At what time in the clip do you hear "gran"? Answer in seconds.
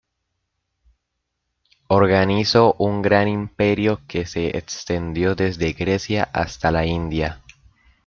3.03-3.27